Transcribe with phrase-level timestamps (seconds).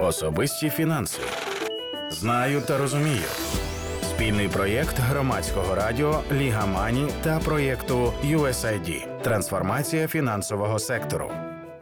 [0.00, 1.20] Особисті фінанси.
[2.10, 3.22] Знаю та розумію.
[4.02, 11.30] Спільний проєкт громадського радіо Ліга Мані та проєкту USAID Трансформація фінансового сектору.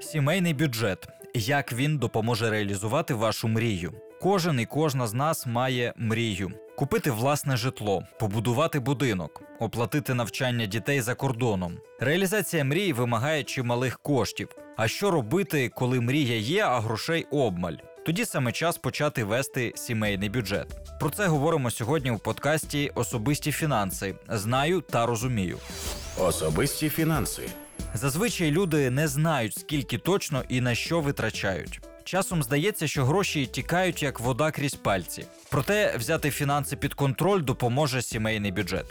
[0.00, 1.08] Сімейний бюджет.
[1.34, 3.92] Як він допоможе реалізувати вашу мрію?
[4.20, 11.00] Кожен і кожна з нас має мрію: купити власне житло, побудувати будинок, оплатити навчання дітей
[11.00, 11.78] за кордоном.
[12.00, 14.48] Реалізація мрій вимагає чималих коштів.
[14.76, 17.76] А що робити, коли мрія є, а грошей обмаль?
[18.08, 20.66] Тоді саме час почати вести сімейний бюджет.
[21.00, 24.14] Про це говоримо сьогодні у подкасті Особисті фінанси.
[24.28, 25.58] Знаю та розумію.
[26.18, 27.42] Особисті фінанси.
[27.94, 31.80] Зазвичай люди не знають, скільки точно і на що витрачають.
[32.04, 35.24] Часом здається, що гроші тікають як вода крізь пальці.
[35.50, 38.86] Проте взяти фінанси під контроль допоможе сімейний бюджет.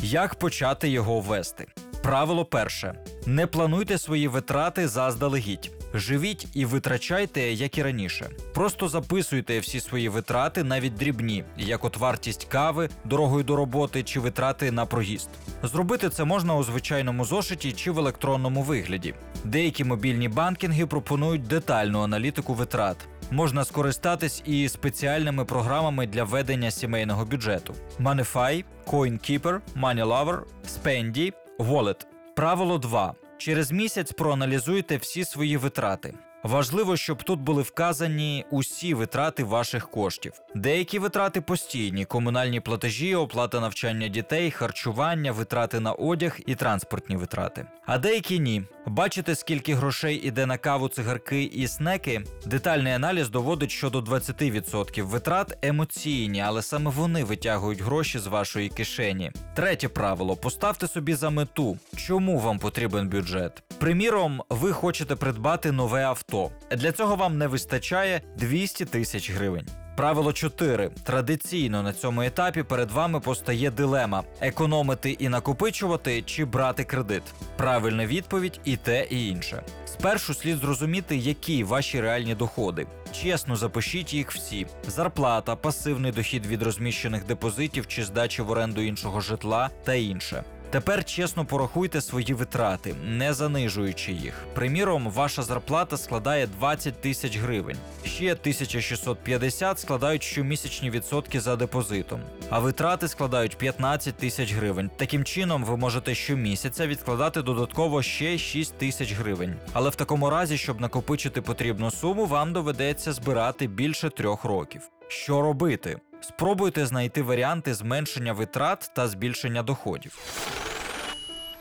[0.00, 1.66] Як почати його ввести?
[2.02, 2.94] Правило перше:
[3.26, 5.77] не плануйте свої витрати заздалегідь.
[5.94, 8.30] Живіть і витрачайте, як і раніше.
[8.54, 14.20] Просто записуйте всі свої витрати, навіть дрібні, як от вартість кави, дорогою до роботи чи
[14.20, 15.28] витрати на проїзд.
[15.62, 19.14] Зробити це можна у звичайному зошиті чи в електронному вигляді.
[19.44, 22.96] Деякі мобільні банкінги пропонують детальну аналітику витрат.
[23.30, 32.06] Можна скористатись і спеціальними програмами для ведення сімейного бюджету: Moneyfy, CoinKeeper, MoneyLover, Spendy, Wallet.
[32.36, 33.14] Правило 2.
[33.38, 36.14] Через місяць проаналізуйте всі свої витрати.
[36.42, 40.32] Важливо, щоб тут були вказані усі витрати ваших коштів.
[40.54, 47.66] Деякі витрати постійні: комунальні платежі, оплата навчання дітей, харчування, витрати на одяг і транспортні витрати.
[47.86, 48.62] А деякі ні.
[48.86, 52.22] Бачите, скільки грошей іде на каву, цигарки і снеки?
[52.46, 58.68] Детальний аналіз доводить, що до 20% витрат емоційні, але саме вони витягують гроші з вашої
[58.68, 59.32] кишені.
[59.54, 63.62] Третє правило: поставте собі за мету, чому вам потрібен бюджет.
[63.78, 66.27] Приміром, ви хочете придбати нове авто.
[66.76, 69.66] Для цього вам не вистачає 200 тисяч гривень.
[69.96, 70.90] Правило 4.
[71.02, 77.22] Традиційно на цьому етапі перед вами постає дилема: економити і накопичувати чи брати кредит.
[77.56, 79.62] Правильна відповідь і те, і інше.
[79.86, 82.86] Спершу слід зрозуміти, які ваші реальні доходи.
[83.12, 89.20] Чесно запишіть їх всі: зарплата, пасивний дохід від розміщених депозитів чи здачі в оренду іншого
[89.20, 90.44] житла та інше.
[90.70, 94.34] Тепер чесно порахуйте свої витрати, не занижуючи їх.
[94.54, 97.76] Приміром, ваша зарплата складає 20 тисяч гривень.
[98.04, 102.20] Ще 1650 складають щомісячні відсотки за депозитом,
[102.50, 104.90] а витрати складають 15 тисяч гривень.
[104.96, 109.56] Таким чином, ви можете щомісяця відкладати додатково ще 6 тисяч гривень.
[109.72, 114.82] Але в такому разі, щоб накопичити потрібну суму, вам доведеться збирати більше трьох років.
[115.08, 115.98] Що робити?
[116.20, 120.18] Спробуйте знайти варіанти зменшення витрат та збільшення доходів.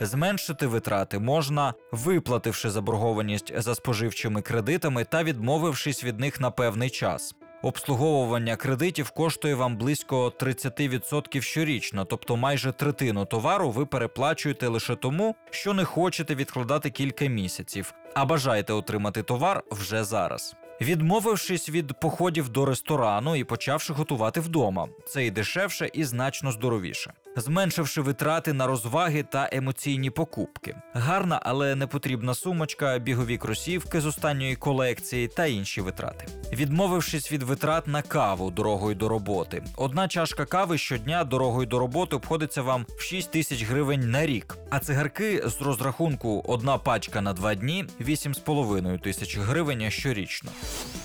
[0.00, 7.34] Зменшити витрати можна, виплативши заборгованість за споживчими кредитами та відмовившись від них на певний час.
[7.62, 15.34] Обслуговування кредитів коштує вам близько 30% щорічно, тобто майже третину товару ви переплачуєте лише тому,
[15.50, 20.56] що не хочете відкладати кілька місяців, а бажаєте отримати товар вже зараз.
[20.80, 27.12] Відмовившись від походів до ресторану і почавши готувати вдома, це і дешевше, і значно здоровіше,
[27.36, 30.76] зменшивши витрати на розваги та емоційні покупки.
[30.92, 36.26] Гарна, але не потрібна сумочка, бігові кросівки з останньої колекції та інші витрати.
[36.52, 42.16] Відмовившись від витрат на каву дорогою до роботи, одна чашка кави щодня дорогою до роботи
[42.16, 44.58] обходиться вам в 6 тисяч гривень на рік.
[44.70, 50.50] А цигарки з розрахунку одна пачка на два дні 8,5 тисяч гривень щорічно.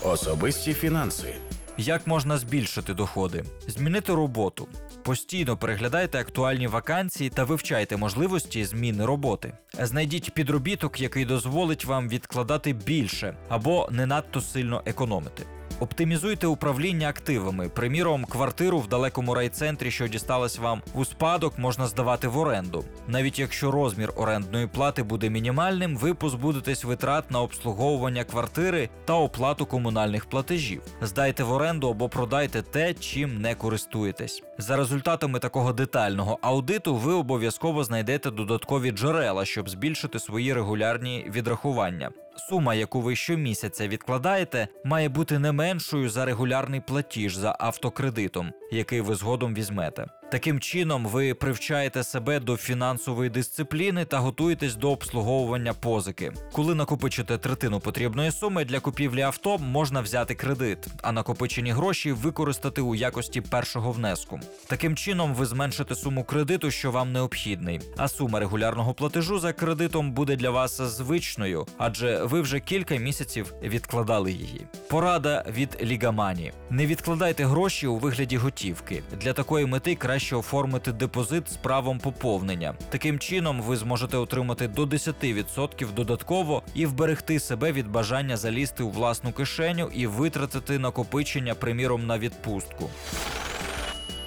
[0.04, 1.34] Особисті фінанси.
[1.78, 3.44] Як можна збільшити доходи?
[3.68, 4.68] Змінити роботу.
[5.04, 9.54] Постійно переглядайте актуальні вакансії та вивчайте можливості зміни роботи.
[9.74, 15.44] Знайдіть підробіток, який дозволить вам відкладати більше або не надто сильно економити.
[15.82, 17.70] Оптимізуйте управління активами.
[17.70, 22.86] Приміром, квартиру в далекому райцентрі, що дісталась вам у спадок, можна здавати в оренду.
[23.08, 29.66] Навіть якщо розмір орендної плати буде мінімальним, ви позбудетесь витрат на обслуговування квартири та оплату
[29.66, 30.82] комунальних платежів.
[31.02, 34.44] Здайте в оренду або продайте те, чим не користуєтесь.
[34.58, 42.12] За результатами такого детального аудиту ви обов'язково знайдете додаткові джерела, щоб збільшити свої регулярні відрахування.
[42.50, 49.02] Сума, яку ви щомісяця відкладаєте, має бути не меншою за регулярний платіж за автокредитом, який
[49.02, 50.06] ви згодом візьмете.
[50.32, 56.32] Таким чином, ви привчаєте себе до фінансової дисципліни та готуєтесь до обслуговування позики.
[56.52, 62.82] Коли накопичите третину потрібної суми для купівлі авто, можна взяти кредит, а накопичені гроші використати
[62.82, 64.40] у якості першого внеску.
[64.68, 70.12] Таким чином, ви зменшите суму кредиту, що вам необхідний, а сума регулярного платежу за кредитом
[70.12, 74.68] буде для вас звичною, адже ви вже кілька місяців відкладали її.
[74.90, 79.04] Порада від Лігамані: не відкладайте гроші у вигляді готівки.
[79.22, 82.74] Для такої мети краще оформити депозит з правом поповнення.
[82.90, 88.90] Таким чином, ви зможете отримати до 10% додатково і вберегти себе від бажання залізти у
[88.90, 92.90] власну кишеню і витратити накопичення, приміром, на відпустку.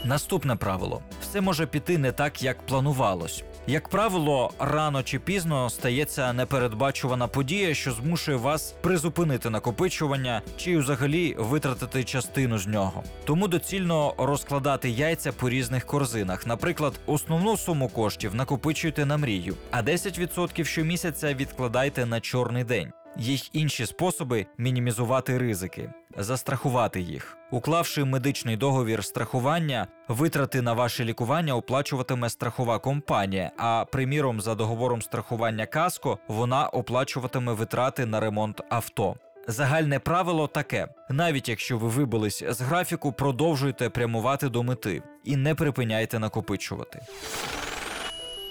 [0.04, 3.44] Наступне правило: все може піти не так, як планувалось.
[3.66, 11.36] Як правило, рано чи пізно стається непередбачувана подія, що змушує вас призупинити накопичування чи взагалі
[11.38, 13.02] витратити частину з нього.
[13.24, 16.46] Тому доцільно розкладати яйця по різних корзинах.
[16.46, 22.92] Наприклад, основну суму коштів накопичуйте на мрію, а 10% щомісяця відкладайте на чорний день.
[23.18, 27.38] Є інші способи мінімізувати ризики, застрахувати їх.
[27.50, 33.50] Уклавши медичний договір страхування, витрати на ваше лікування оплачуватиме страхова компанія.
[33.56, 39.16] А приміром, за договором страхування Каско вона оплачуватиме витрати на ремонт авто.
[39.48, 45.54] Загальне правило таке: навіть якщо ви вибились з графіку, продовжуйте прямувати до мети і не
[45.54, 47.00] припиняйте накопичувати.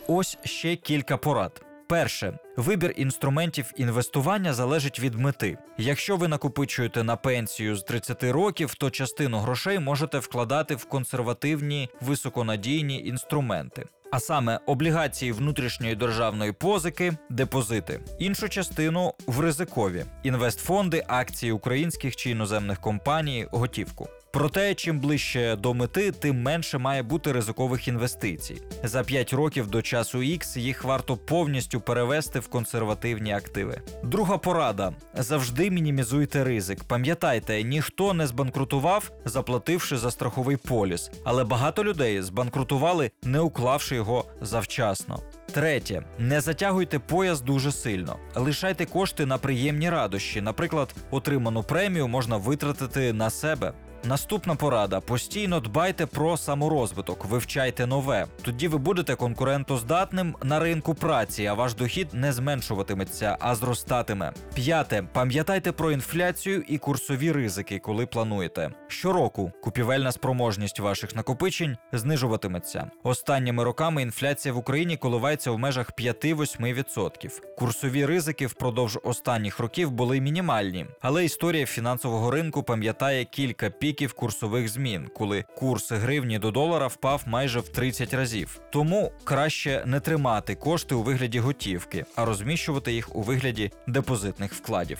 [0.07, 1.61] Ось ще кілька порад.
[1.93, 5.57] Перше, вибір інструментів інвестування залежить від мети.
[5.77, 11.89] Якщо ви накопичуєте на пенсію з 30 років, то частину грошей можете вкладати в консервативні
[12.01, 13.85] високонадійні інструменти.
[14.11, 22.29] А саме облігації внутрішньої державної позики, депозити, іншу частину в ризикові інвестфонди, акції українських чи
[22.29, 24.07] іноземних компаній, готівку.
[24.33, 28.61] Проте, чим ближче до мети, тим менше має бути ризикових інвестицій.
[28.83, 33.81] За 5 років до часу X їх варто повністю перевести в консервативні активи.
[34.03, 36.83] Друга порада: завжди мінімізуйте ризик.
[36.83, 44.25] Пам'ятайте, ніхто не збанкрутував, заплативши за страховий поліс, але багато людей збанкрутували, не уклавши його
[44.41, 45.19] завчасно.
[45.51, 48.17] Третє, не затягуйте пояс дуже сильно.
[48.35, 50.41] Лишайте кошти на приємні радощі.
[50.41, 53.73] Наприклад, отриману премію можна витратити на себе.
[54.05, 58.27] Наступна порада: постійно дбайте про саморозвиток, вивчайте нове.
[58.41, 64.33] Тоді ви будете конкурентоздатним на ринку праці, а ваш дохід не зменшуватиметься, а зростатиме.
[64.55, 65.03] П'яте.
[65.13, 68.71] Пам'ятайте про інфляцію і курсові ризики, коли плануєте.
[68.87, 72.91] Щороку купівельна спроможність ваших накопичень знижуватиметься.
[73.03, 77.55] Останніми роками інфляція в Україні коливається в межах 5-8%.
[77.57, 84.69] Курсові ризики впродовж останніх років були мінімальні, але історія фінансового ринку пам'ятає кілька піків курсових
[84.69, 88.59] змін, коли курс гривні до долара впав майже в 30 разів.
[88.71, 94.99] Тому краще не тримати кошти у вигляді готівки, а розміщувати їх у вигляді депозитних вкладів.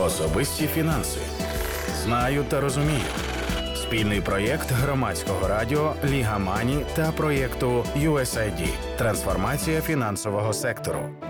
[0.00, 1.20] Особисті фінанси.
[2.04, 3.10] Знаю та розумію.
[3.74, 8.68] Спільний проєкт громадського радіо Ліга Мані та проєкту USAID.
[8.98, 11.25] Трансформація фінансового сектору.